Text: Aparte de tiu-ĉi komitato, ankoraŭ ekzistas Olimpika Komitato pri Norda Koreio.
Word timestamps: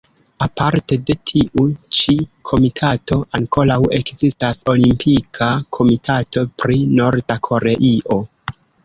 Aparte 0.43 0.95
de 1.09 1.15
tiu-ĉi 1.31 2.15
komitato, 2.51 3.17
ankoraŭ 3.39 3.77
ekzistas 3.97 4.63
Olimpika 4.73 5.51
Komitato 5.79 6.45
pri 6.63 6.79
Norda 7.01 7.39
Koreio. 7.51 8.19